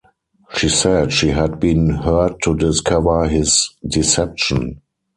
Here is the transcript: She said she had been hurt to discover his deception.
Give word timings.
She 0.55 0.67
said 0.67 1.13
she 1.13 1.27
had 1.27 1.59
been 1.59 1.91
hurt 1.91 2.41
to 2.41 2.57
discover 2.57 3.25
his 3.27 3.75
deception. 3.87 4.81